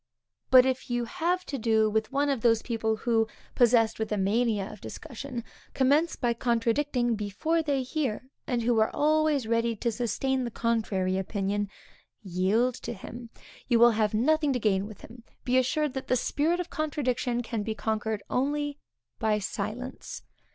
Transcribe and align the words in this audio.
But 0.49 0.65
if 0.65 0.89
you 0.89 1.05
have 1.05 1.45
to 1.45 1.59
do 1.59 1.87
with 1.87 2.11
one 2.11 2.27
of 2.29 2.41
those 2.41 2.63
people 2.63 2.95
who, 2.95 3.27
possessed 3.53 3.99
with 3.99 4.11
a 4.11 4.17
mania 4.17 4.65
of 4.73 4.81
discussion, 4.81 5.43
commence 5.75 6.15
by 6.15 6.33
contradicting 6.33 7.13
before 7.13 7.61
they 7.61 7.83
hear, 7.83 8.27
and 8.47 8.63
who 8.63 8.79
are 8.79 8.89
always 8.95 9.45
ready 9.45 9.75
to 9.75 9.91
sustain 9.91 10.43
the 10.43 10.49
contrary 10.49 11.19
opinion, 11.19 11.69
yield 12.23 12.73
to 12.81 12.93
him; 12.93 13.29
you 13.67 13.77
will 13.77 13.91
have 13.91 14.15
nothing 14.15 14.51
to 14.53 14.59
gain 14.59 14.87
with 14.87 15.01
him. 15.01 15.23
Be 15.43 15.59
assured 15.59 15.93
that 15.93 16.07
the 16.07 16.15
spirit 16.15 16.59
of 16.59 16.71
contradiction 16.71 17.43
can 17.43 17.61
be 17.61 17.75
conquered 17.75 18.23
only 18.27 18.79
by 19.19 19.37
silence. 19.37 20.23